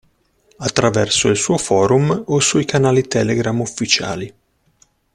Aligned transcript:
Attraverso 0.57 1.27
il 1.29 1.37
suo 1.37 1.59
forum 1.59 2.23
o 2.25 2.39
sui 2.39 2.65
canali 2.65 3.07
Telegram 3.07 3.59
ufficiali. 3.59 4.33